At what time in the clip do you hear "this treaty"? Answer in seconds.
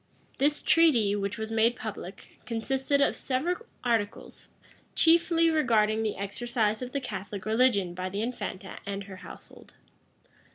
0.39-1.15